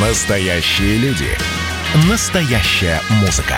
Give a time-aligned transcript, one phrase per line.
[0.00, 1.26] Настоящие люди.
[2.08, 3.56] Настоящая музыка.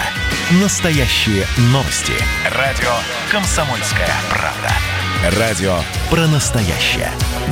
[0.62, 2.14] Настоящие новости.
[2.56, 2.88] Радио
[3.30, 5.38] «Комсомольская правда».
[5.38, 5.74] Радио
[6.08, 7.10] про настоящее.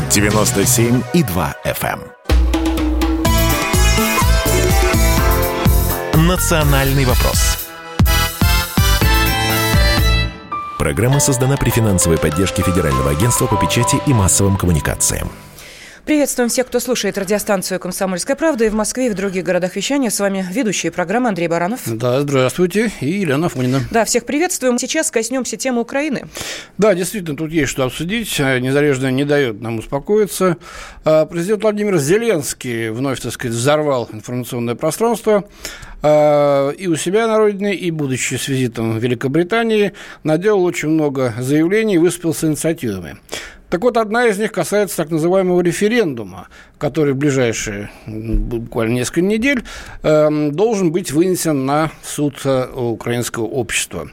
[0.08, 2.00] 97,2 FM.
[6.14, 6.26] эм.
[6.26, 7.58] Национальный вопрос.
[10.78, 15.28] Программа создана при финансовой поддержке Федерального агентства по печати и массовым коммуникациям.
[16.08, 20.08] Приветствуем всех, кто слушает радиостанцию «Комсомольская правда» и в Москве, и в других городах вещания.
[20.08, 21.82] С вами ведущие программы Андрей Баранов.
[21.84, 22.90] Да, здравствуйте.
[23.02, 23.82] И Елена Фонина.
[23.90, 24.78] Да, всех приветствуем.
[24.78, 26.26] Сейчас коснемся темы Украины.
[26.78, 28.38] Да, действительно, тут есть что обсудить.
[28.38, 30.56] Незарежная не дает нам успокоиться.
[31.04, 35.44] А, президент Владимир Зеленский вновь, так сказать, взорвал информационное пространство.
[36.02, 41.34] А, и у себя на родине, и будучи с визитом в Великобритании, наделал очень много
[41.38, 43.16] заявлений и выступил с инициативами.
[43.70, 46.48] Так вот, одна из них касается так называемого референдума,
[46.78, 49.62] который в ближайшие буквально несколько недель
[50.02, 54.08] э, должен быть вынесен на суд э, украинского общества.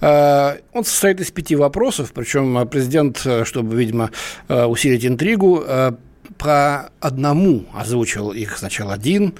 [0.00, 4.12] Э, он состоит из пяти вопросов, причем президент, э, чтобы, видимо,
[4.46, 5.92] э, усилить интригу, э,
[6.38, 9.34] по одному озвучил их сначала один,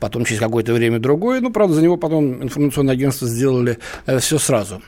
[0.00, 1.40] потом через какое-то время другой.
[1.40, 4.82] Ну, правда, за него потом информационное агентство сделали э, все сразу.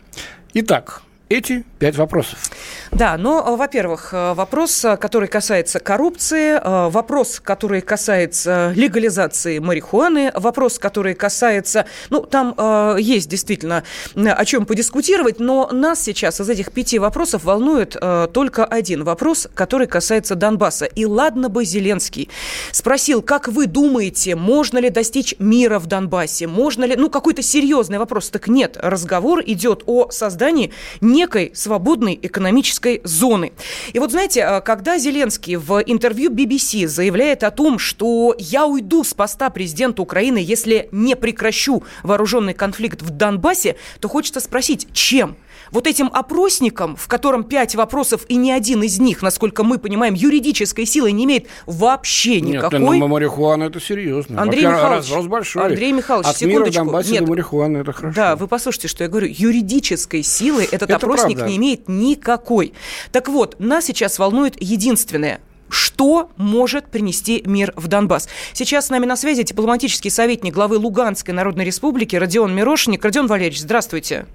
[0.55, 2.51] Итак, эти пять вопросов.
[2.91, 10.33] Да, но, во-первых, э, вопрос, э, который касается коррупции, э, вопрос, который касается легализации марихуаны,
[10.35, 11.87] вопрос, который касается...
[12.11, 13.85] Ну, там э, есть действительно
[14.17, 19.47] о чем подискутировать, но нас сейчас из этих пяти вопросов волнует э, только один вопрос,
[19.55, 20.87] который касается Донбасса.
[20.87, 22.29] И ладно бы Зеленский
[22.73, 26.97] спросил, как вы думаете, можно ли достичь мира в Донбассе, можно ли...
[26.97, 28.31] Ну, какой-то серьезный вопрос.
[28.31, 33.53] Так нет, разговор идет о создании не некой свободной экономической зоны.
[33.93, 39.05] И вот знаете, а, когда Зеленский в интервью BBC заявляет о том, что я уйду
[39.05, 45.37] с поста президента Украины, если не прекращу вооруженный конфликт в Донбассе, то хочется спросить, чем?
[45.71, 50.15] Вот этим опросником, в котором пять вопросов, и ни один из них, насколько мы понимаем,
[50.15, 52.81] юридической силы не имеет вообще никакой.
[52.81, 54.41] Нет, ну, марихуана это серьезно.
[54.41, 55.67] Андрей Михайлович, разброс большой.
[55.67, 56.85] Андрей Михайлович, От секундочку.
[56.85, 58.15] Мира Нет, до марихуаны это хорошо.
[58.15, 59.29] Да, вы послушайте, что я говорю.
[59.31, 61.51] Юридической силы этот Это опросник правда.
[61.51, 62.75] не имеет никакой.
[63.13, 65.41] Так вот, нас сейчас волнует единственное
[65.73, 68.29] что может принести мир в Донбасс.
[68.53, 73.05] Сейчас с нами на связи дипломатический советник главы Луганской Народной Республики Родион Мирошник.
[73.05, 74.27] Родион Валерьевич, здравствуйте.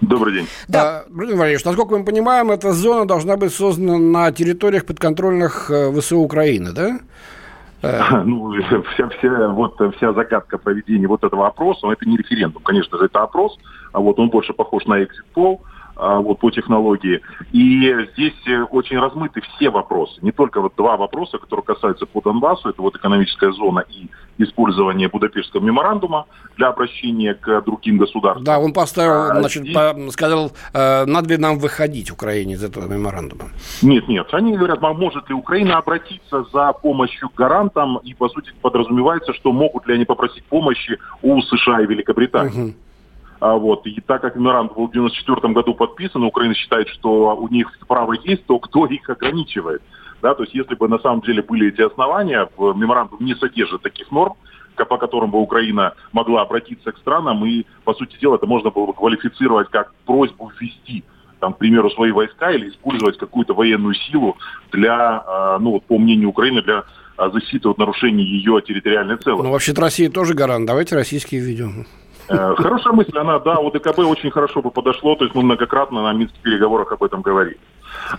[0.00, 0.46] Добрый день.
[0.68, 0.82] Да.
[0.82, 5.92] А, Владимир Валерьевич, насколько мы понимаем, эта зона должна быть создана на территориях подконтрольных э,
[5.92, 6.98] ВСУ Украины, да?
[7.82, 12.98] Э, Ну, вся, вся, вот, вся загадка проведения вот этого опроса, это не референдум, конечно
[12.98, 13.58] же, это опрос,
[13.92, 15.62] а вот он больше похож на экзит-пол,
[15.96, 17.20] вот по технологии.
[17.52, 20.18] И здесь э, очень размыты все вопросы.
[20.22, 25.08] Не только вот два вопроса, которые касаются по Донбассу, это вот экономическая зона и использование
[25.08, 28.44] Будапештского меморандума для обращения к другим государствам.
[28.44, 32.64] Да, он поставил, А значит, здесь- по- сказал, э, надо ли нам выходить Украине из
[32.64, 33.50] этого меморандума.
[33.82, 34.26] Нет, нет.
[34.32, 39.32] Они говорят, а может ли Украина обратиться за помощью к гарантам, и, по сути, подразумевается,
[39.34, 42.50] что могут ли они попросить помощи у США и Великобритании.
[42.50, 42.74] Мгм.
[43.44, 47.46] А вот, и так как меморандум был в 94 году подписан, Украина считает, что у
[47.48, 49.82] них право есть, то кто их ограничивает?
[50.22, 54.10] Да, то есть если бы на самом деле были эти основания, меморандум не содержит таких
[54.10, 54.32] норм,
[54.76, 58.86] по которым бы Украина могла обратиться к странам, и, по сути дела, это можно было
[58.86, 61.04] бы квалифицировать как просьбу ввести
[61.38, 64.38] там, к примеру, свои войска или использовать какую-то военную силу
[64.72, 66.84] для, а, ну, вот, по мнению Украины, для
[67.18, 69.46] а, защиты от нарушений ее территориальной целостности.
[69.46, 70.66] Ну, вообще-то Россия тоже гарант.
[70.66, 71.86] Давайте российские введем.
[72.28, 76.02] Э, Хорошая мысль, она, да, у ДКБ очень хорошо бы подошло, то есть мы многократно
[76.02, 77.58] на минских переговорах об этом говорили.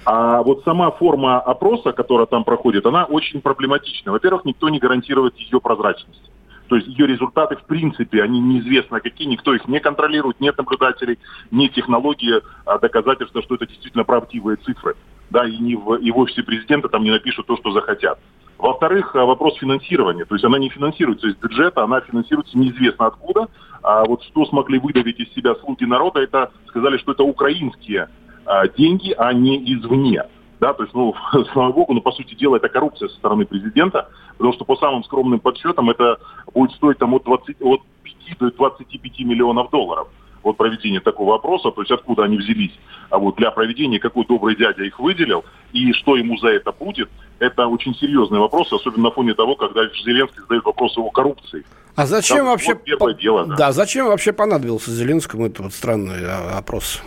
[0.05, 4.11] А вот сама форма опроса, которая там проходит, она очень проблематична.
[4.11, 6.31] Во-первых, никто не гарантирует ее прозрачность.
[6.67, 11.19] То есть ее результаты, в принципе, они неизвестно какие, никто их не контролирует, нет наблюдателей,
[11.51, 14.95] нет технологии а, доказательства, что это действительно правдивые цифры.
[15.29, 18.19] Да, и, не в, и в президента там не напишут то, что захотят.
[18.57, 20.25] Во-вторых, а, вопрос финансирования.
[20.25, 23.47] То есть она не финансируется из бюджета, она финансируется неизвестно откуда.
[23.85, 28.09] А вот что смогли выдавить из себя слуги народа, это сказали, что это украинские
[28.43, 30.23] а, деньги, а не извне.
[30.59, 31.13] Да, то есть, ну,
[31.53, 35.03] слава богу, но по сути дела это коррупция со стороны президента, потому что по самым
[35.03, 36.17] скромным подсчетам это
[36.51, 40.07] будет стоить там от, 20, от 5 до 25 миллионов долларов
[40.45, 42.73] вот проведение такого опроса, то есть откуда они взялись,
[43.09, 45.43] а вот для проведения какой добрый дядя их выделил,
[45.73, 47.09] и что ему за это будет,
[47.39, 51.65] это очень серьезный вопрос, особенно на фоне того, когда Зеленский задает вопрос о коррупции.
[51.95, 52.73] А зачем Да, вообще...
[52.73, 53.55] вот первое дело, да.
[53.55, 57.01] да, зачем вообще понадобился Зеленскому этот вот странный а, опрос?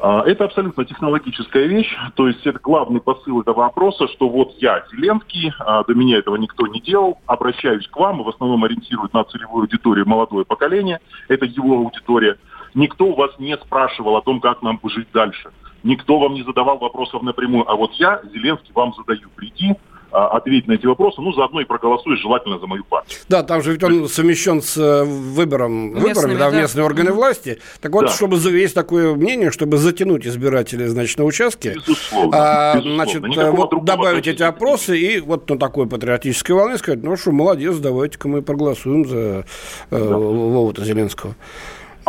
[0.00, 4.84] А, это абсолютно технологическая вещь, то есть это главный посыл этого вопроса, что вот я,
[4.92, 9.12] Зеленский, а, до меня этого никто не делал, обращаюсь к вам, и в основном ориентирует
[9.12, 12.38] на целевую аудиторию молодое поколение, это его аудитория.
[12.78, 15.50] Никто у вас не спрашивал о том, как нам жить дальше.
[15.82, 19.28] Никто вам не задавал вопросов напрямую, а вот я, Зеленский, вам задаю.
[19.34, 19.74] Приди,
[20.12, 23.18] а, ответить на эти вопросы, ну, заодно и проголосуешь желательно за мою партию.
[23.28, 26.86] Да, там же ведь он совмещен с э, выбором, выборами, да, в местные да.
[26.86, 27.58] органы власти.
[27.80, 28.12] Так вот, да.
[28.12, 33.04] чтобы есть такое мнение, чтобы затянуть избирателей, значит, на участке, безусловно, а, безусловно.
[33.04, 37.76] значит, вот добавить эти опросы и вот на такой патриотической волне сказать, ну что, молодец,
[37.78, 39.44] давайте-ка мы проголосуем за э,
[39.90, 40.16] да.
[40.16, 41.34] Вову-то Зеленского.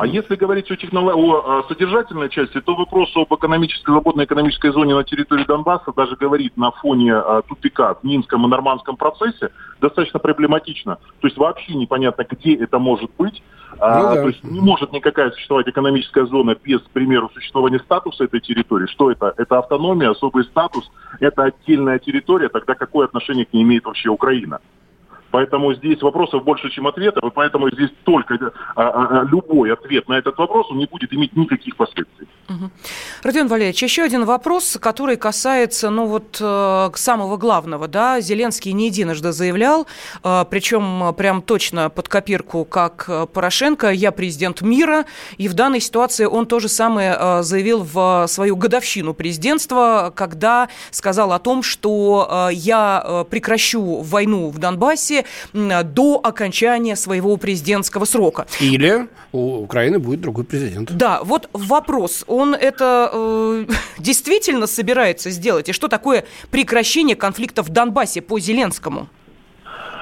[0.01, 1.15] А если говорить о, технолог...
[1.15, 6.55] о содержательной части, то вопрос об экономической, свободной экономической зоне на территории Донбасса даже говорит
[6.55, 9.49] на фоне а, тупика в Минском и Нормандском процессе
[9.81, 10.95] достаточно проблематично.
[11.19, 13.43] То есть вообще непонятно, где это может быть.
[13.79, 14.21] А, ну, да.
[14.21, 18.87] То есть не может никакая существовать экономическая зона без, к примеру, существования статуса этой территории.
[18.87, 19.33] Что это?
[19.35, 24.59] Это автономия, особый статус, это отдельная территория, тогда какое отношение к ней имеет вообще Украина?
[25.31, 28.81] Поэтому здесь вопросов больше, чем ответов, и поэтому здесь только а,
[29.21, 32.27] а, любой ответ на этот вопрос он не будет иметь никаких последствий.
[32.49, 32.71] Угу.
[33.23, 36.35] Родион Валерьевич, еще один вопрос, который касается, ну вот,
[36.97, 39.85] самого главного, да, Зеленский не единожды заявлял,
[40.49, 45.05] причем прям точно под копирку, как Порошенко, я президент мира,
[45.37, 51.33] и в данной ситуации он то же самое заявил в свою годовщину президентства, когда сказал
[51.33, 55.18] о том, что я прекращу войну в Донбассе,
[55.53, 58.47] до окончания своего президентского срока.
[58.59, 60.91] Или у Украины будет другой президент.
[60.91, 63.65] Да, вот вопрос, он это э,
[63.99, 65.69] действительно собирается сделать?
[65.69, 69.07] И что такое прекращение конфликта в Донбассе по Зеленскому?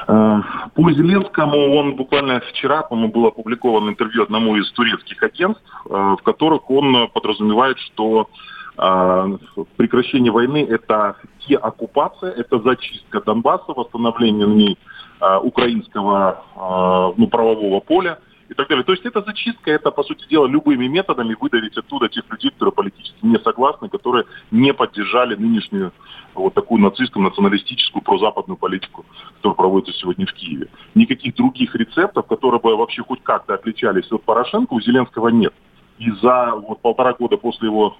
[0.08, 0.40] Э,
[0.74, 6.24] по Зеленскому он буквально вчера, по-моему, был опубликован интервью одному из турецких агентств, э, в
[6.24, 8.30] которых он подразумевает, что
[8.78, 9.38] э,
[9.76, 11.18] прекращение войны– это
[11.48, 14.97] деоккупация, это зачистка Донбасса, восстановление на ней Э,
[15.44, 18.20] украинского э, ну, правового поля
[18.50, 18.84] и так далее.
[18.84, 22.74] То есть это зачистка, это, по сути дела, любыми методами выдавить оттуда тех людей, которые
[22.74, 25.92] политически не согласны, которые не поддержали нынешнюю
[26.34, 29.06] вот такую нацистскую, националистическую, прозападную политику,
[29.38, 30.68] которая проводится сегодня в Киеве.
[30.96, 35.54] Никаких других рецептов, которые бы вообще хоть как-то отличались от Порошенко, у Зеленского нет.
[35.98, 37.98] И за вот, полтора года после его,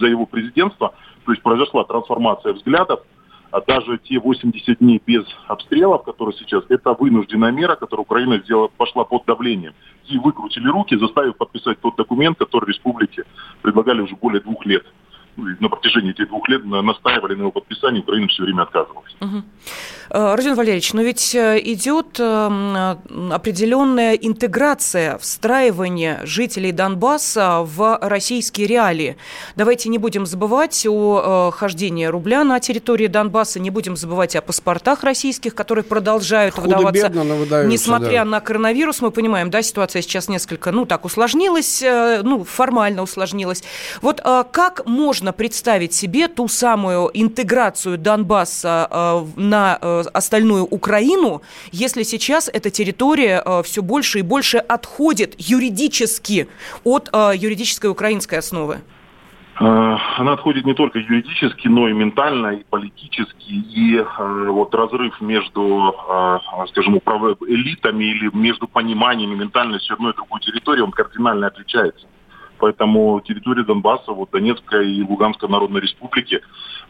[0.00, 3.00] за его президентства, то есть произошла трансформация взглядов,
[3.56, 8.68] а даже те 80 дней без обстрелов, которые сейчас, это вынужденная мера, которую Украина сделала,
[8.68, 9.72] пошла под давлением.
[10.08, 13.24] И выкрутили руки, заставив подписать тот документ, который республике
[13.62, 14.84] предлагали уже более двух лет
[15.36, 19.14] на протяжении этих двух лет настаивали на его подписании, Украина все время отказывалась.
[19.20, 19.42] Угу.
[20.10, 22.96] Родион Валерьевич, но ведь э, идет э,
[23.32, 29.16] определенная интеграция, встраивание жителей Донбасса в российские реалии.
[29.56, 35.02] Давайте не будем забывать о хождении рубля на территории Донбасса, не будем забывать о паспортах
[35.02, 38.24] российских, которые продолжают Худо выдаваться, несмотря да.
[38.26, 39.00] на коронавирус.
[39.00, 43.64] Мы понимаем, да, ситуация сейчас несколько, ну, так усложнилась, ну, формально усложнилась.
[44.02, 51.42] Вот как можно можно представить себе ту самую интеграцию Донбасса э, на э, остальную Украину,
[51.72, 56.46] если сейчас эта территория э, все больше и больше отходит юридически
[56.84, 58.76] от юридической украинской основы?
[59.58, 63.50] Она отходит не только юридически, но и ментально, и политически.
[63.50, 65.94] И вот разрыв между,
[66.68, 67.00] скажем,
[67.48, 72.06] элитами или между пониманием и ментальностью одной и другой территории, он кардинально отличается.
[72.58, 76.40] Поэтому территория Донбасса, вот Донецкой и Луганской Народной Республики,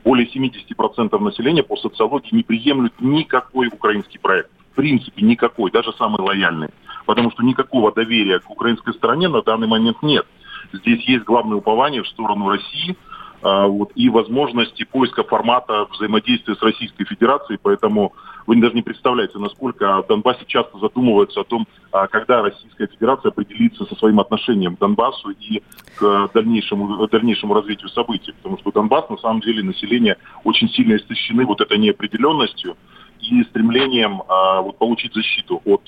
[0.04, 4.50] более 70% населения по социологии не приемлют никакой украинский проект.
[4.73, 6.68] В принципе, никакой, даже самый лояльный.
[7.06, 10.26] Потому что никакого доверия к украинской стороне на данный момент нет.
[10.73, 12.96] Здесь есть главное упование в сторону России
[13.42, 17.58] вот, и возможности поиска формата взаимодействия с Российской Федерацией.
[17.62, 18.12] Поэтому
[18.46, 23.30] вы даже не представляете, насколько в Донбассе часто задумываются о том, а, когда Российская Федерация
[23.30, 25.62] определится со своим отношением к Донбассу и
[25.96, 28.32] к дальнейшему, дальнейшему развитию событий.
[28.32, 32.76] Потому что Донбасс, на самом деле, население очень сильно истощены вот этой неопределенностью
[33.20, 35.82] и стремлением а, вот, получить защиту от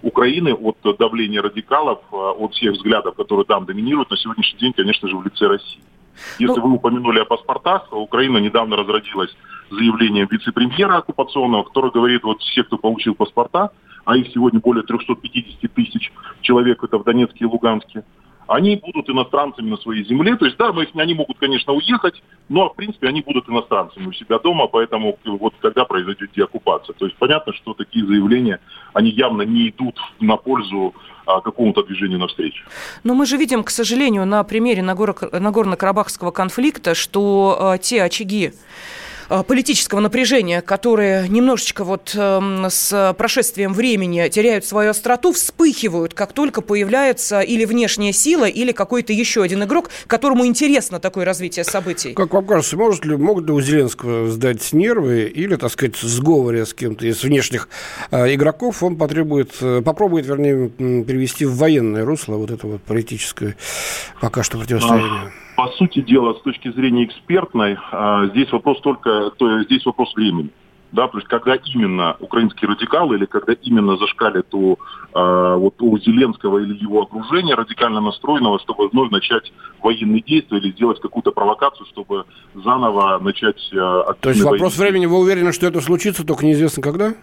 [0.00, 5.08] Украины, от давления радикалов, а, от всех взглядов, которые там доминируют на сегодняшний день, конечно
[5.08, 5.82] же, в лице России.
[6.38, 6.68] Если ну...
[6.68, 9.34] вы упомянули о паспортах, Украина недавно разродилась
[9.70, 13.70] заявлением вице-премьера оккупационного, который говорит, вот все, кто получил паспорта,
[14.04, 18.04] а их сегодня более 350 тысяч человек, это в Донецке и Луганске,
[18.48, 20.36] они будут иностранцами на своей земле.
[20.36, 24.12] То есть, да, мы, они могут, конечно, уехать, но, в принципе, они будут иностранцами у
[24.12, 26.94] себя дома, поэтому вот когда произойдет деоккупация.
[26.94, 28.58] То есть, понятно, что такие заявления,
[28.94, 30.94] они явно не идут на пользу
[31.26, 32.64] а, какому-то движению навстречу.
[33.04, 38.52] Но мы же видим, к сожалению, на примере Нагорно-Карабахского конфликта, что э, те очаги,
[39.46, 46.60] политического напряжения, которые немножечко вот эм, с прошествием времени теряют свою остроту, вспыхивают, как только
[46.60, 52.14] появляется или внешняя сила, или какой-то еще один игрок, которому интересно такое развитие событий.
[52.14, 56.64] Как вам кажется, может ли, могут ли у Зеленского сдать нервы или, так сказать, сговоре
[56.66, 57.68] с кем-то из внешних
[58.10, 63.56] э, игроков он потребует, э, попробует, вернее, перевести в военное русло вот это вот политическое
[64.20, 65.32] пока что противостояние?
[65.58, 70.50] По сути дела, с точки зрения экспертной, а, здесь вопрос только, то, здесь вопрос времени.
[70.92, 74.74] Да, то есть когда именно украинские радикалы или когда именно зашкалит у,
[75.14, 80.70] э, вот, у Зеленского или его окружения радикально настроенного, чтобы вновь начать военные действия или
[80.70, 82.24] сделать какую-то провокацию, чтобы
[82.54, 83.58] заново начать...
[83.72, 87.14] Э, то есть вопрос времени, вы уверены, что это случится, только неизвестно когда?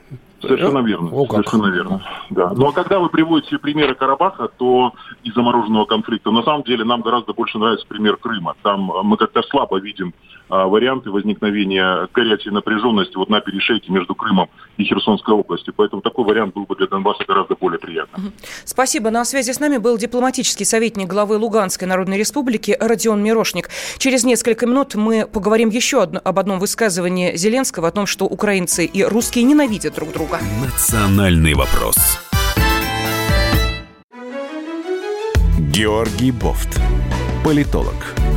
[0.42, 1.10] Совершенно верно.
[1.12, 1.48] О, как.
[1.48, 2.01] Совершенно верно.
[2.30, 2.51] Да.
[2.56, 7.01] Ну а когда вы приводите примеры Карабаха, то из замороженного конфликта, на самом деле нам
[7.01, 8.56] гораздо больше нравится пример Крыма.
[8.62, 10.13] Там мы как-то слабо видим
[10.50, 15.74] варианты возникновения горячей напряженности вот на перешейке между Крымом и Херсонской областью.
[15.75, 18.34] Поэтому такой вариант был бы для Донбасса гораздо более приятным.
[18.64, 19.10] Спасибо.
[19.10, 23.70] На связи с нами был дипломатический советник главы Луганской Народной Республики Родион Мирошник.
[23.98, 28.86] Через несколько минут мы поговорим еще одно, об одном высказывании Зеленского о том, что украинцы
[28.86, 30.40] и русские ненавидят друг друга.
[30.64, 31.96] Национальный вопрос.
[35.75, 36.80] Георгий Бофт.
[37.44, 38.16] Политолог,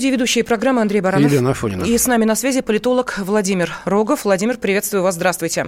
[0.00, 1.30] студии ведущие программы Андрей Баранов.
[1.30, 1.84] Елена Афонина.
[1.84, 4.24] И с нами на связи политолог Владимир Рогов.
[4.24, 5.14] Владимир, приветствую вас.
[5.16, 5.66] Здравствуйте.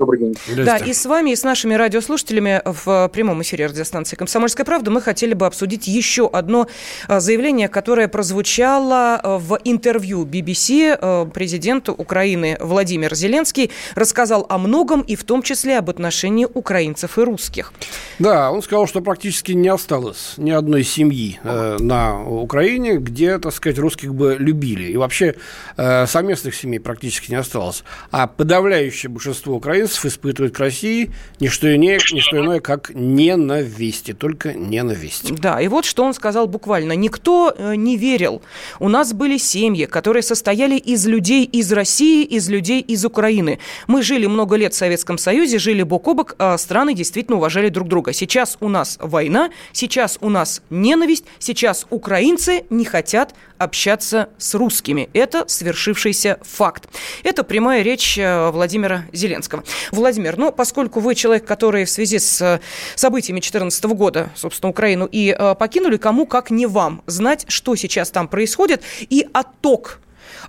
[0.00, 0.34] Добрый день.
[0.64, 5.02] Да, и с вами, и с нашими радиослушателями в прямом эфире радиостанции «Комсомольская правда» мы
[5.02, 6.68] хотели бы обсудить еще одно
[7.06, 10.96] а, заявление, которое прозвучало а, в интервью BBC.
[10.98, 17.18] А, президент Украины Владимир Зеленский рассказал о многом, и в том числе об отношении украинцев
[17.18, 17.74] и русских.
[18.18, 23.52] Да, он сказал, что практически не осталось ни одной семьи э, на Украине, где, так
[23.52, 24.84] сказать, русских бы любили.
[24.84, 25.34] И вообще
[25.76, 27.84] э, совместных семей практически не осталось.
[28.10, 32.90] А подавляющее большинство украинцев украинцев испытывают к России не что иное, не что иное как
[32.94, 35.34] ненависть, и только ненависть.
[35.34, 36.92] Да, и вот что он сказал буквально.
[36.92, 38.42] Никто э, не верил.
[38.78, 43.58] У нас были семьи, которые состояли из людей из России, из людей из Украины.
[43.86, 47.68] Мы жили много лет в Советском Союзе, жили бок о бок, а страны действительно уважали
[47.68, 48.12] друг друга.
[48.12, 55.10] Сейчас у нас война, сейчас у нас ненависть, сейчас украинцы не хотят общаться с русскими.
[55.12, 56.88] Это свершившийся факт.
[57.22, 59.64] Это прямая речь э, Владимира Зеленского.
[59.92, 62.60] Владимир, ну, поскольку вы человек, который в связи с э,
[62.94, 68.10] событиями 2014 года, собственно, Украину и э, покинули, кому как не вам знать, что сейчас
[68.10, 70.00] там происходит и отток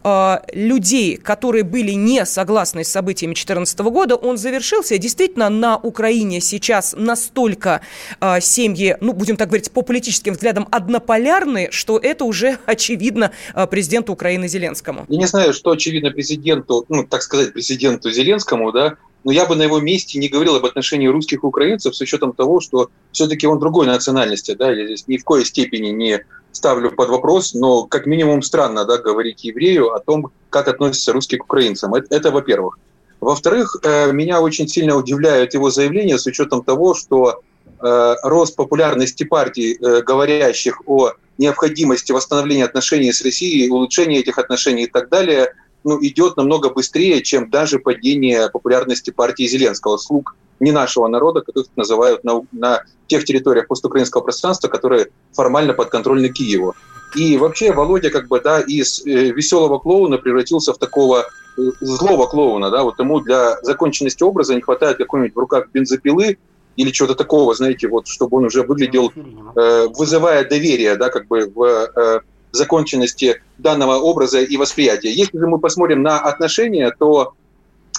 [0.03, 4.97] э, людей, которые были не согласны с событиями 2014 года, он завершился.
[4.97, 7.81] Действительно, на Украине сейчас настолько
[8.19, 13.31] э, семьи, ну, будем так говорить, по политическим взглядам однополярны, что это уже очевидно
[13.69, 15.05] президенту Украины Зеленскому.
[15.07, 19.55] Я не знаю, что очевидно президенту, ну, так сказать, президенту Зеленскому, да, но я бы
[19.55, 23.47] на его месте не говорил об отношении русских и украинцев с учетом того, что все-таки
[23.47, 27.83] он другой национальности, да, я здесь ни в коей степени не ставлю под вопрос, но
[27.83, 31.93] как минимум странно, да, говорить еврею о том, как относятся русские к украинцам.
[31.93, 32.77] Это, это во-первых.
[33.19, 37.41] Во-вторых, э, меня очень сильно удивляют его заявления с учетом того, что
[37.79, 44.83] э, рост популярности партий, э, говорящих о необходимости восстановления отношений с Россией, улучшения этих отношений
[44.83, 50.71] и так далее, ну, идет намного быстрее, чем даже падение популярности партии Зеленского, слуг не
[50.71, 56.75] нашего народа, которых называют на, на тех территориях постукраинского пространства, которые формально подконтрольны Киеву.
[57.15, 61.25] И вообще Володя как бы, да, из э, веселого клоуна превратился в такого
[61.57, 66.37] э, злого клоуна, да, вот ему для законченности образа не хватает какой-нибудь в руках бензопилы
[66.77, 69.11] или чего-то такого, знаете, вот, чтобы он уже выглядел,
[69.55, 75.11] э, вызывая доверие, да, как бы в э, законченности данного образа и восприятия.
[75.11, 77.33] Если же мы посмотрим на отношения, то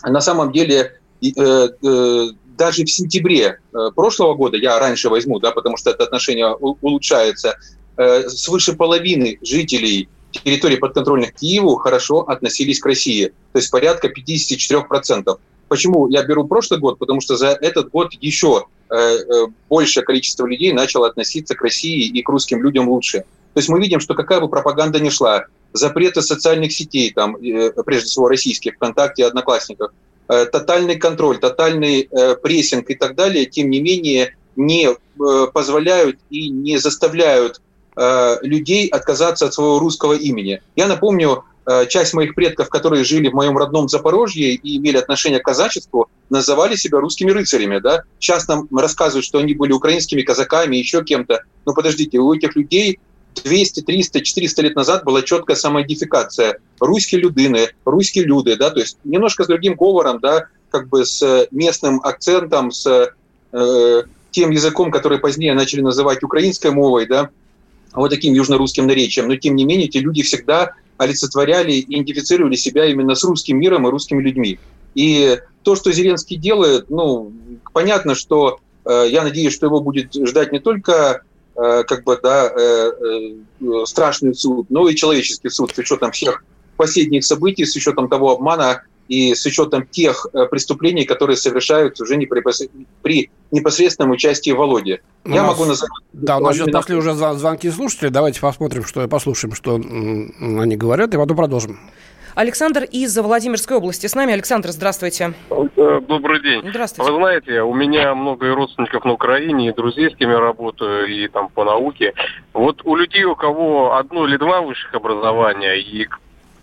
[0.02, 3.61] на самом деле э, э, даже в сентябре
[3.94, 7.56] прошлого года, я раньше возьму, да, потому что это отношение улучшается,
[8.28, 15.38] свыше половины жителей территорий подконтрольных Киеву хорошо относились к России, то есть порядка 54%.
[15.68, 16.99] Почему я беру прошлый год?
[16.99, 18.66] Потому что за этот год еще
[19.68, 23.25] большее количество людей начало относиться к России и к русским людям лучше.
[23.54, 28.09] То есть мы видим, что какая бы пропаганда ни шла, запреты социальных сетей, там, прежде
[28.09, 29.92] всего российских, ВКонтакте, Одноклассниках,
[30.32, 34.97] Э, тотальный контроль, тотальный э, прессинг и так далее, тем не менее не э,
[35.52, 37.61] позволяют и не заставляют
[38.40, 40.62] людей отказаться от своего русского имени.
[40.76, 41.44] Я напомню,
[41.90, 46.75] часть моих предков, которые жили в моем родном Запорожье и имели отношение к казачеству, называли
[46.75, 47.80] себя русскими рыцарями.
[47.80, 48.04] Да?
[48.18, 51.42] Сейчас нам рассказывают, что они были украинскими казаками, еще кем-то.
[51.66, 52.99] Но подождите, у этих людей
[53.45, 56.59] 200, 300, 400 лет назад была четкая самоидентификация.
[56.81, 61.47] Русские людыны, русские люди, да, то есть немножко с другим говором, да, как бы с
[61.51, 63.12] местным акцентом, с
[63.53, 67.31] э, тем языком, который позднее начали называть украинской мовой, да,
[67.95, 69.29] вот таким южно-русским наречием.
[69.29, 73.87] Но тем не менее, эти люди всегда олицетворяли и идентифицировали себя именно с русским миром
[73.87, 74.59] и русскими людьми.
[74.95, 77.33] И то, что Зеленский делает, ну,
[77.73, 82.50] понятно, что э, я надеюсь, что его будет ждать не только Э, как бы, да,
[82.50, 82.92] э,
[83.61, 86.44] э, страшный суд, но и человеческий суд с учетом всех
[86.76, 92.26] последних событий, с учетом того обмана и с учетом тех преступлений, которые совершаются уже не
[92.26, 92.42] при,
[93.02, 95.00] при непосредственном участии Володи.
[95.26, 95.90] Я нас, могу назвать...
[96.12, 98.11] Да, у нас сейчас пошли уже звонки слушателей.
[98.11, 101.78] Давайте посмотрим, что послушаем, что они говорят, и потом продолжим.
[102.35, 104.33] Александр из Владимирской области с нами.
[104.33, 105.35] Александр, здравствуйте.
[105.51, 106.62] Э, добрый день.
[106.67, 107.12] Здравствуйте.
[107.12, 111.29] Вы знаете, у меня много родственников на Украине, и друзей, с кем я работаю, и
[111.29, 112.15] там по науке.
[112.55, 116.09] Вот у людей, у кого одно или два высших образования, и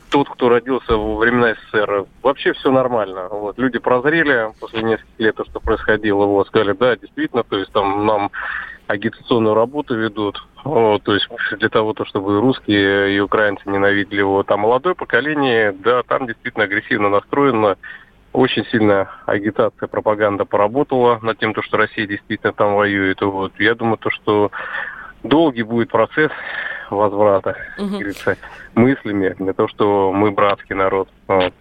[0.10, 3.28] тот, кто родился во времена СССР, вообще все нормально.
[3.30, 3.60] Вот.
[3.60, 8.08] Люди прозрели после нескольких лет, то, что происходило, вот, сказали, да, действительно, то есть там
[8.08, 8.32] нам
[8.90, 11.28] агитационную работу ведут, вот, то есть
[11.60, 14.42] для того, то, чтобы и русские, и украинцы ненавидели его.
[14.42, 17.78] Там молодое поколение, да, там действительно агрессивно настроено,
[18.34, 23.22] очень сильно агитация, пропаганда поработала над тем, то, что Россия действительно там воюет.
[23.22, 23.54] Вот.
[23.60, 24.52] Я думаю, то, что
[25.22, 26.32] долгий будет процесс
[26.90, 28.00] возврата, угу.
[28.74, 31.10] мыслями для того, что мы братский народ.
[31.28, 31.54] Вот.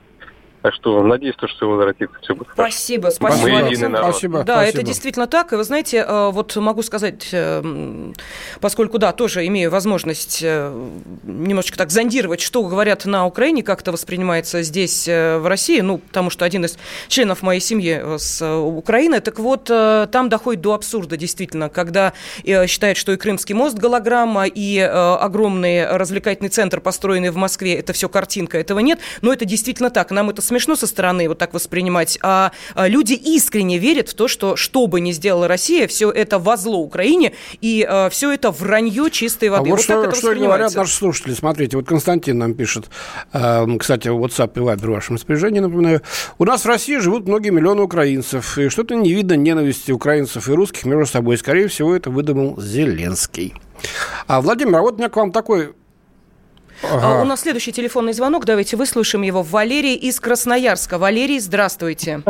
[0.62, 3.48] Так что надеюсь, что все возвратится, все будет Спасибо, спасибо.
[3.48, 4.10] Мы единый народ.
[4.10, 4.78] Спасибо, да, спасибо.
[4.78, 5.52] это действительно так.
[5.52, 8.12] И вы знаете, э, вот могу сказать, э,
[8.60, 10.72] поскольку, да, тоже имею возможность э,
[11.22, 16.28] немножечко так зондировать, что говорят на Украине, как это воспринимается здесь, в России, ну, потому
[16.30, 21.68] что один из членов моей семьи с Украины, так вот, там доходит до абсурда, действительно,
[21.68, 22.12] когда
[22.66, 28.08] считают, что и Крымский мост голограмма, и огромный развлекательный центр, построенный в Москве, это все
[28.08, 30.10] картинка, этого нет, но это действительно так.
[30.10, 34.28] Нам это смешно со стороны вот так воспринимать, а, а люди искренне верят в то,
[34.28, 38.50] что что бы ни сделала Россия, все это во зло Украине, и а, все это
[38.50, 39.68] вранье чистой воды.
[39.68, 41.34] А вот, вот что, что говорят наши слушатели.
[41.34, 42.86] Смотрите, вот Константин нам пишет,
[43.32, 46.02] э, кстати, WhatsApp и Viber в вашем распоряжении, напоминаю.
[46.38, 50.52] У нас в России живут многие миллионы украинцев, и что-то не видно ненависти украинцев и
[50.52, 51.38] русских между собой.
[51.38, 53.54] Скорее всего, это выдумал Зеленский.
[54.26, 55.74] А, Владимир, а вот у меня к вам такой
[56.82, 57.18] Ага.
[57.18, 58.44] А, у нас следующий телефонный звонок.
[58.44, 59.42] Давайте выслушаем его.
[59.42, 60.98] Валерий из Красноярска.
[60.98, 62.22] Валерий, здравствуйте.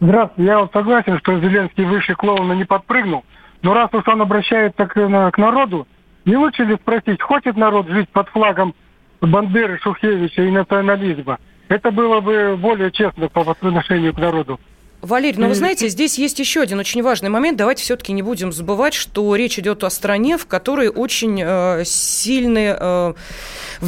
[0.00, 0.50] Здравствуйте.
[0.50, 3.24] Я вот согласен, что Зеленский выше клоуна не подпрыгнул.
[3.62, 5.86] Но раз уж он обращается к, к народу,
[6.24, 8.74] не лучше ли спросить, хочет народ жить под флагом
[9.20, 11.38] Бандеры, Шухевича и национализма?
[11.68, 14.60] Это было бы более честно по отношению к народу.
[15.02, 17.58] Валерий, ну вы знаете, здесь есть еще один очень важный момент.
[17.58, 22.76] Давайте все-таки не будем забывать, что речь идет о стране, в которой очень э, сильные,
[22.80, 23.14] э,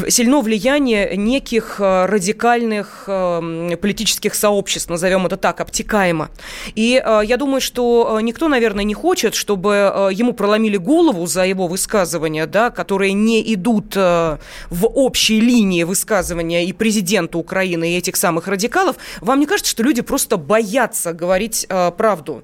[0.09, 6.29] сильно влияние неких э, радикальных э, политических сообществ, назовем это так, обтекаемо.
[6.75, 11.27] И э, я думаю, что э, никто, наверное, не хочет, чтобы э, ему проломили голову
[11.27, 17.95] за его высказывания, да, которые не идут э, в общей линии высказывания и президента Украины,
[17.95, 18.97] и этих самых радикалов.
[19.23, 22.43] Вам не кажется, что люди просто боятся боятся говорить э, правду?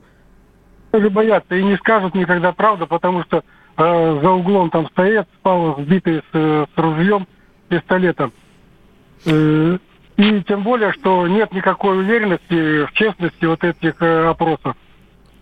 [0.91, 5.77] Тоже боятся и не скажут никогда правду, потому что э, за углом там стоят, спал
[5.81, 7.27] сбитый с, с ружьем,
[7.69, 8.33] пистолетом.
[9.27, 9.79] Э,
[10.17, 14.77] и тем более, что нет никакой уверенности в честности вот этих э, опросов.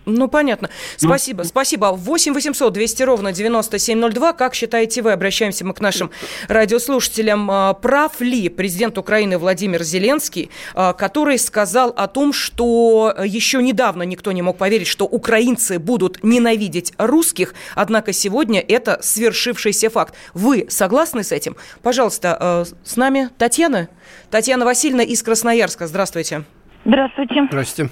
[0.04, 0.68] Ну, понятно.
[1.00, 1.92] Ну, спасибо, спасибо.
[1.92, 4.32] 8 800 200 ровно 9702.
[4.32, 5.12] Как считаете вы?
[5.12, 6.10] Обращаемся мы к нашим
[6.48, 7.50] радиослушателям.
[7.50, 14.02] А, прав ли президент Украины Владимир Зеленский, а, который сказал о том, что еще недавно
[14.02, 20.14] никто не мог поверить, что украинцы будут ненавидеть русских, однако сегодня это свершившийся факт.
[20.34, 21.56] Вы согласны с этим?
[21.82, 23.88] Пожалуйста, а, с нами Татьяна.
[24.30, 25.86] Татьяна Васильевна из Красноярска.
[25.86, 26.44] Здравствуйте.
[26.84, 27.46] Здравствуйте.
[27.48, 27.90] Здравствуйте.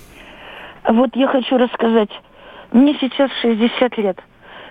[0.88, 2.10] Вот я хочу рассказать.
[2.72, 4.18] Мне сейчас 60 лет.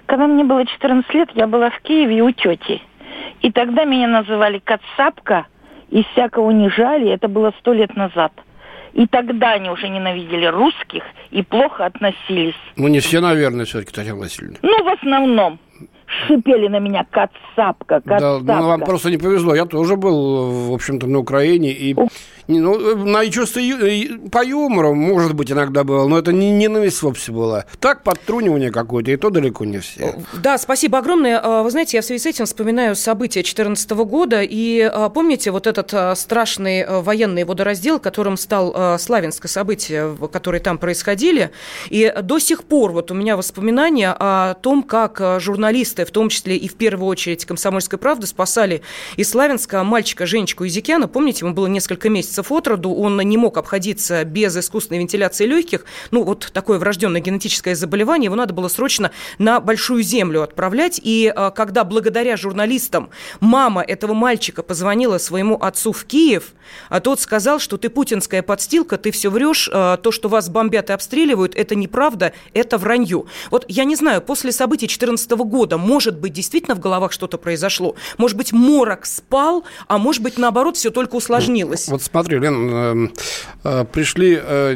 [0.05, 2.81] Когда мне было 14 лет, я была в Киеве у тети.
[3.41, 5.45] И тогда меня называли Кацапка
[5.89, 7.09] и всяко унижали.
[7.09, 8.31] Это было сто лет назад.
[8.93, 12.55] И тогда они уже ненавидели русских и плохо относились.
[12.75, 14.57] Ну, не все, наверное, все-таки, Татьяна Васильевна.
[14.63, 15.59] Ну, в основном
[16.27, 18.39] шипели на меня кацапка, кацапка.
[18.43, 19.55] Да, ну, вам просто не повезло.
[19.55, 21.71] Я тоже был, в общем-то, на Украине.
[21.71, 21.95] И
[22.49, 23.61] ну, на чувство
[24.31, 27.65] по юмору, может быть, иногда было, но это не ненависть вовсе была.
[27.79, 30.15] Так, подтрунивание какое-то, и то далеко не все.
[30.33, 31.39] Да, спасибо огромное.
[31.41, 35.51] А, вы знаете, я в связи с этим вспоминаю события 2014 года, и а, помните
[35.51, 41.51] вот этот а, страшный военный водораздел, которым стал Славянское событие, которые там происходили,
[41.89, 46.55] и до сих пор вот у меня воспоминания о том, как журналисты, в том числе
[46.57, 48.81] и в первую очередь «Комсомольской правды», спасали
[49.17, 53.37] из Славянска мальчика Женечку Изикяна, помните, ему было несколько месяцев месяцев от роду, он не
[53.37, 55.85] мог обходиться без искусственной вентиляции легких.
[56.11, 60.99] Ну, вот такое врожденное генетическое заболевание, его надо было срочно на Большую Землю отправлять.
[61.03, 63.09] И а, когда благодаря журналистам
[63.39, 66.53] мама этого мальчика позвонила своему отцу в Киев,
[66.89, 70.89] а тот сказал, что ты путинская подстилка, ты все врешь, а, то, что вас бомбят
[70.89, 73.25] и обстреливают, это неправда, это вранье.
[73.49, 77.95] Вот я не знаю, после событий 2014 года, может быть, действительно в головах что-то произошло?
[78.17, 81.87] Может быть, морок спал, а может быть, наоборот, все только усложнилось?
[81.89, 83.13] Вот смотри, смотри, Лен, эм,
[83.63, 84.75] э, пришли э,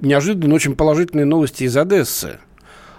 [0.00, 2.38] неожиданно очень положительные новости из Одессы.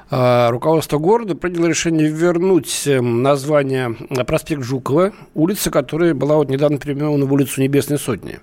[0.09, 6.77] Э, руководство города приняло решение вернуть эм, название проспект Жукова, улица, которая была вот недавно
[6.77, 8.39] переименована в улицу Небесной Сотни.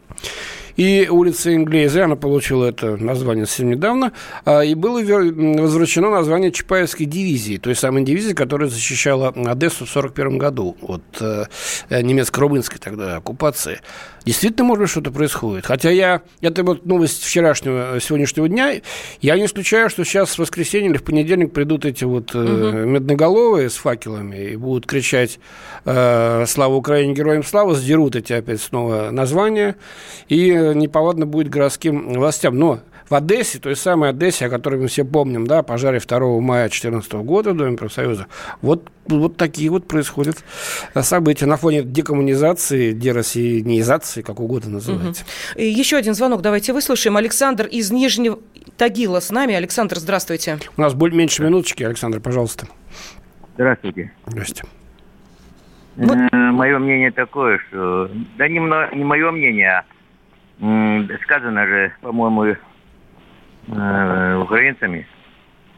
[0.76, 4.12] И улица Инглейзе, она получила это название совсем недавно,
[4.44, 10.38] а, и было возвращено название Чапаевской дивизии, той самой дивизии, которая защищала Одессу в 1941
[10.38, 11.46] году от э,
[11.90, 13.80] немецко-румынской тогда оккупации.
[14.24, 15.66] Действительно, может быть, что-то происходит.
[15.66, 18.80] Хотя я, это вот новость вчерашнего, сегодняшнего дня,
[19.20, 22.44] я не исключаю, что сейчас в воскресенье или в понедельник придут эти вот угу.
[22.44, 25.40] медноголовые с факелами и будут кричать
[25.85, 29.76] э, «Слава Украине, героям слава!», сдерут эти опять снова названия,
[30.28, 32.59] и неповадно будет городским властям.
[32.59, 36.64] Но в Одессе, той самой Одессе, о которой мы все помним, да, пожаре 2 мая
[36.64, 38.27] 2014 года в Доме профсоюза,
[38.62, 40.42] вот, вот такие вот происходят
[40.94, 45.25] события на фоне декоммунизации, дероссиянизации, как угодно называйте.
[45.55, 45.62] Угу.
[45.62, 47.16] еще один звонок давайте выслушаем.
[47.16, 48.38] Александр из Нижнего
[48.77, 49.55] Тагила с нами.
[49.55, 50.59] Александр, здравствуйте.
[50.77, 51.83] У нас будет меньше минуточки.
[51.83, 52.66] Александр, пожалуйста.
[53.55, 54.12] Здравствуйте.
[54.27, 54.64] Здравствуйте.
[55.96, 56.16] Вот.
[56.16, 58.11] Э, мое мнение такое, что...
[58.38, 58.59] Да не,
[58.96, 59.85] не мое мнение, а
[61.23, 65.07] сказано же, по-моему, э, украинцами,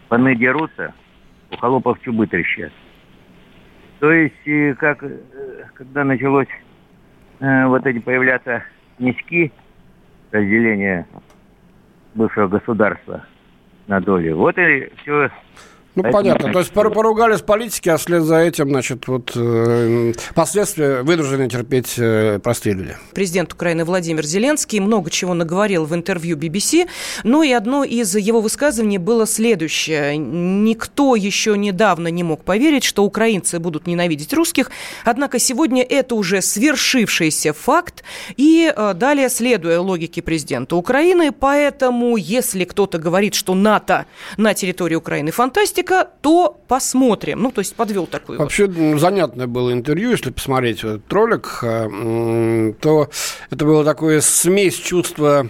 [0.08, 0.94] паны дерутся,
[1.50, 2.72] у холопов чубы трещат.
[4.00, 5.18] То есть, как, э,
[5.74, 6.48] когда началось
[7.40, 8.62] э, вот эти появляться
[8.98, 9.52] низки,
[10.30, 11.06] разделение
[12.14, 13.24] бывшего государства
[13.86, 15.30] на доли, вот и все
[15.94, 16.24] ну, Поэтому...
[16.24, 16.52] понятно.
[16.52, 22.40] То есть поругались политики, а вслед за этим, значит, вот э, последствия вынуждены терпеть э,
[22.42, 22.96] простые люди.
[23.14, 26.88] Президент Украины Владимир Зеленский много чего наговорил в интервью BBC,
[27.22, 30.16] но и одно из его высказываний было следующее.
[30.16, 34.72] Никто еще недавно не мог поверить, что украинцы будут ненавидеть русских,
[35.04, 38.02] однако сегодня это уже свершившийся факт,
[38.36, 44.96] и э, далее, следуя логике президента Украины, поэтому если кто-то говорит, что НАТО на территории
[44.96, 47.42] Украины фантастика, политика, то посмотрим.
[47.42, 49.00] Ну, то есть подвел такой Вообще вот.
[49.00, 53.08] занятное было интервью, если посмотреть этот ролик, э, то
[53.50, 55.48] это было такое смесь чувства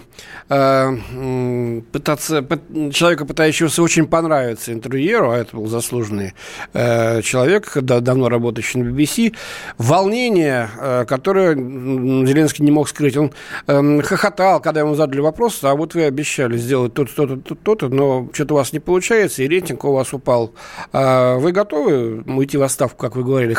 [0.49, 2.45] э, пытаться,
[2.91, 6.33] человека, пытающегося очень понравиться интервьюеру, а это был заслуженный
[6.73, 9.35] э, человек, давно работающий на BBC,
[9.77, 10.69] волнение,
[11.07, 13.17] которое Зеленский не мог скрыть.
[13.17, 13.31] Он
[13.67, 18.29] эм, хохотал, когда ему задали вопрос, а вот вы обещали сделать то-то, то-то, то-то, но
[18.33, 20.53] что-то у вас не получается, и рейтинг у вас упал упал.
[20.91, 23.55] А вы готовы уйти в отставку, как вы говорили?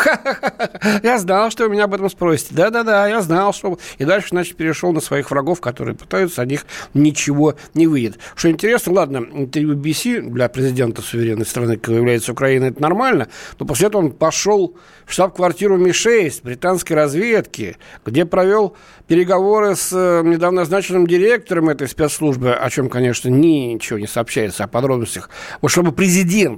[1.03, 2.55] Я знал, что вы меня об этом спросите.
[2.55, 3.79] Да-да-да, я знал, что...
[3.99, 8.19] И дальше, значит, перешел на своих врагов, которые пытаются, от них ничего не выйдет.
[8.35, 13.67] Что интересно, ладно, интервью BBC для президента суверенной страны, как является Украина, это нормально, но
[13.67, 18.77] после этого он пошел в штаб-квартиру Ми-6 британской разведки, где провел
[19.07, 24.69] переговоры с э, недавно назначенным директором этой спецслужбы, о чем, конечно, ничего не сообщается, о
[24.69, 25.31] подробностях.
[25.61, 26.56] Вот чтобы президент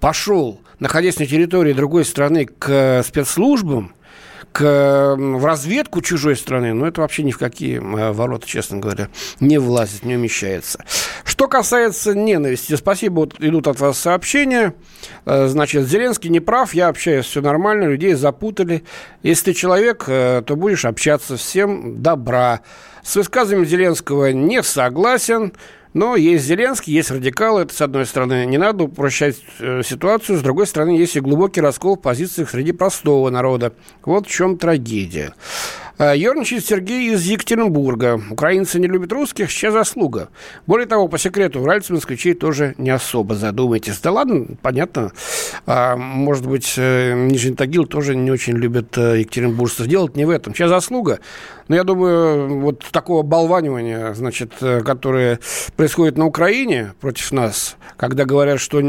[0.00, 3.94] пошел, находясь на территории другой страны, к спецслужбам,
[4.52, 9.08] к, в разведку чужой страны, ну, это вообще ни в какие э, ворота, честно говоря,
[9.38, 10.84] не влазит, не умещается.
[11.24, 14.74] Что касается ненависти, спасибо, вот идут от вас сообщения.
[15.24, 18.82] Э, значит, Зеленский не прав, я общаюсь, все нормально, людей запутали.
[19.22, 21.36] Если ты человек, э, то будешь общаться.
[21.36, 22.60] Всем добра.
[23.04, 25.52] С высказыванием Зеленского не согласен.
[25.92, 27.62] Но есть Зеленский, есть радикалы.
[27.62, 30.38] Это, с одной стороны, не надо упрощать э, ситуацию.
[30.38, 33.72] С другой стороны, есть и глубокий раскол в позициях среди простого народа.
[34.04, 35.34] Вот в чем трагедия.
[35.98, 38.18] Ерничает Сергей из Екатеринбурга.
[38.30, 40.30] Украинцы не любят русских, чья заслуга.
[40.66, 43.98] Более того, по секрету, уральцы москвичей тоже не особо задумайтесь.
[43.98, 45.12] Да ладно, понятно.
[45.72, 49.86] А, может быть, э, Нижний Тагил тоже не очень любит э, екатеринбуржцев.
[49.86, 50.52] Делать не в этом.
[50.52, 51.20] Чья заслуга?
[51.68, 55.38] Но я думаю, вот такого болванивания, значит, э, которое
[55.76, 58.80] происходит на Украине против нас, когда говорят, что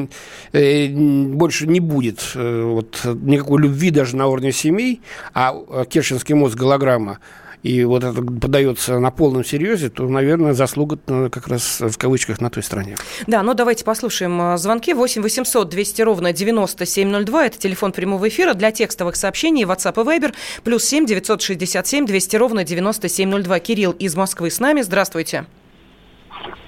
[0.51, 5.01] больше не будет вот, никакой любви даже на уровне семей,
[5.35, 5.53] а
[5.87, 7.19] Керченский мост голограмма,
[7.63, 10.97] и вот это подается на полном серьезе, то, наверное, заслуга
[11.29, 12.95] как раз в кавычках на той стороне.
[13.27, 14.93] Да, ну давайте послушаем звонки.
[14.93, 17.45] 8 800 200 ровно 9702.
[17.45, 20.33] Это телефон прямого эфира для текстовых сообщений WhatsApp и Viber.
[20.63, 23.59] Плюс 7 967 200 ровно 9702.
[23.59, 24.81] Кирилл из Москвы с нами.
[24.81, 25.45] Здравствуйте.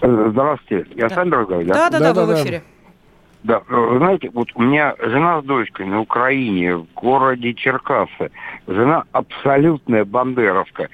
[0.01, 0.85] Э, здравствуйте.
[0.95, 1.15] Я да.
[1.15, 1.73] Сандер говорю, да?
[1.73, 2.59] Да, да, да, вы в эфире.
[2.59, 2.72] Да,
[3.47, 8.31] э, знаете, вот у меня жена с дочкой на Украине, в городе Черкасы.
[8.67, 10.89] Жена абсолютная бандеровка.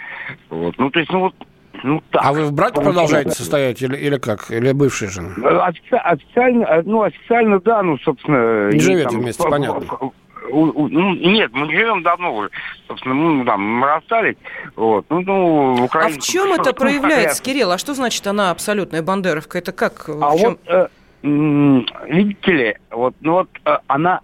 [0.49, 0.75] Вот.
[0.77, 1.35] Ну, то есть, ну вот
[1.83, 2.21] ну, так.
[2.25, 4.51] А вы в браке продолжаете состоять или, или как?
[4.51, 5.29] Или бывшая жена?
[5.37, 8.69] Э, Офици- официально, ну, официально, да, ну, собственно...
[8.69, 10.11] Не живете там, вместе, понятно.
[10.51, 12.49] Ну, нет, мы живем давно уже.
[12.87, 14.35] Собственно, мы, там, мы расстались.
[14.75, 15.05] Вот.
[15.09, 16.15] Ну, ну, Украина...
[16.15, 17.71] А в чем это проявляется, Кирилл?
[17.71, 19.57] А что значит она абсолютная бандеровка?
[19.59, 20.09] Это как?
[20.09, 20.51] А чем...
[20.51, 20.87] вот, э,
[21.21, 24.21] видите ли, вот, ну вот э, она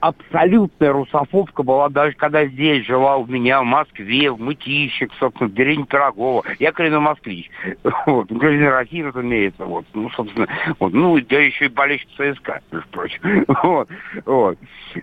[0.00, 5.54] абсолютная русофобка была даже когда здесь жила у меня в Москве, в Мытищах, собственно, в
[5.54, 6.42] деревне Пирогова.
[6.58, 7.50] Я коренной москвич.
[8.06, 8.28] Вот.
[8.28, 9.64] Коренной России, разумеется.
[9.64, 9.84] Вот.
[9.92, 10.92] Ну, собственно, вот.
[10.92, 13.44] Ну, да еще и болельщик ЦСКА, между прочим.
[13.62, 13.88] Вот.
[14.24, 14.58] Вот.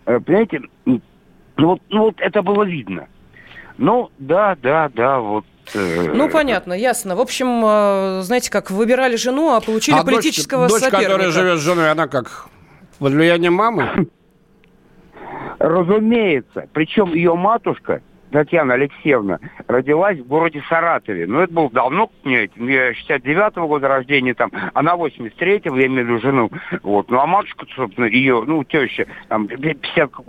[0.06, 1.02] Э, понимаете, ну
[1.58, 3.08] вот, ну вот это было видно.
[3.78, 7.16] Ну, да, да, да, вот ну, понятно, ясно.
[7.16, 10.98] В общем, э, знаете, как выбирали жену, а получили а политического дочь, соперника.
[10.98, 12.48] Дочь, которая живет с женой, она как?
[13.00, 14.08] Под влиянием мамы?
[15.60, 16.68] Разумеется.
[16.74, 21.28] Причем ее матушка, Татьяна Алексеевна, родилась в городе Саратове.
[21.28, 26.22] Ну, это было давно, я 69-го года рождения, там, она 83-го, я имею в виду
[26.22, 26.52] жену.
[26.84, 27.10] Вот.
[27.10, 30.12] Ну, а матушка, собственно, ее, ну, теща, там, 50...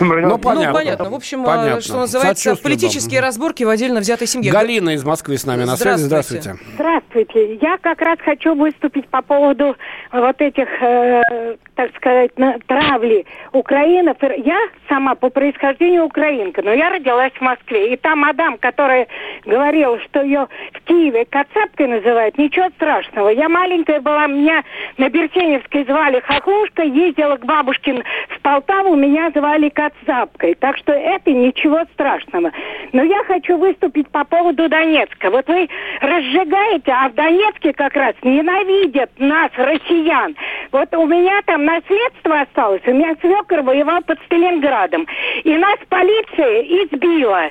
[0.00, 0.68] Ну, понятно.
[0.68, 1.10] Ну, понятно.
[1.10, 1.80] В общем, понятно.
[1.80, 3.26] что называется, политические да.
[3.26, 4.52] разборки в отдельно взятой семье.
[4.52, 6.02] Галина из Москвы с нами на связи.
[6.02, 6.56] Здравствуйте.
[6.74, 7.56] Здравствуйте.
[7.56, 9.76] Я как раз хочу выступить по поводу
[10.12, 12.32] вот этих, э, так сказать,
[12.66, 14.16] травли украинцев.
[14.44, 14.58] Я
[14.88, 17.92] сама по происхождению украинка, но я родилась родилась в Москве.
[17.92, 19.06] И та мадам, которая
[19.44, 23.28] говорила, что ее в Киеве Кацапкой называют, ничего страшного.
[23.28, 24.62] Я маленькая была, меня
[24.98, 30.54] на Бертеневской звали Хохлушка, ездила к бабушке в Полтаву, меня звали Кацапкой.
[30.54, 32.52] Так что это ничего страшного.
[32.92, 35.30] Но я хочу выступить по поводу Донецка.
[35.30, 35.68] Вот вы
[36.00, 40.36] разжигаете, а в Донецке как раз ненавидят нас, россиян.
[40.74, 42.82] Вот у меня там наследство осталось.
[42.84, 45.06] У меня свекр воевал под Сталинградом.
[45.44, 47.42] И нас полиция избила била.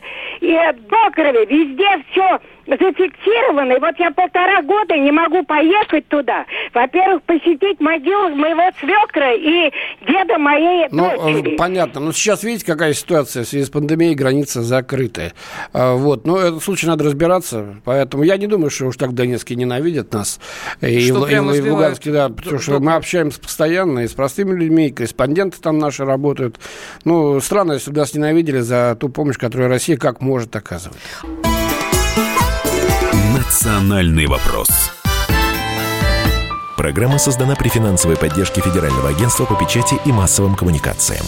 [0.41, 0.53] И
[0.89, 3.73] до крови везде все зафиксировано.
[3.73, 6.45] И вот я полтора года не могу поехать туда.
[6.73, 9.71] Во-первых, посетить могилу моего свекра и
[10.07, 11.55] деда моей ну, дочери.
[11.55, 11.99] понятно.
[12.01, 15.33] Но сейчас видите, какая ситуация в связи с пандемией, граница закрытая.
[15.73, 16.25] А, вот.
[16.25, 17.81] Но этот случай надо разбираться.
[17.83, 20.39] Поэтому я не думаю, что уж так в Донецке ненавидят нас.
[20.81, 22.29] И, что в, и, и в Луганске, да.
[22.29, 26.59] Потому что мы общаемся постоянно и с простыми людьми, и корреспонденты там наши работают.
[27.05, 30.97] Ну, странно, если бы нас ненавидели за ту помощь, которую Россия как может оказывать.
[33.35, 34.67] «Национальный вопрос».
[36.75, 41.23] Программа создана при финансовой поддержке Федерального агентства по печати и массовым коммуникациям.